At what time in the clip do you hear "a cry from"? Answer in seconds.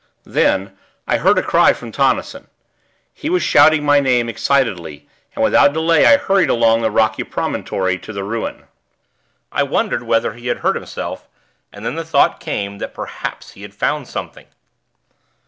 1.37-1.91